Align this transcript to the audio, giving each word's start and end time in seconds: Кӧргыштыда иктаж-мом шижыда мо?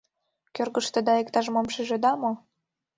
Кӧргыштыда 0.55 1.13
иктаж-мом 1.21 1.67
шижыда 1.73 2.11
мо? 2.21 2.31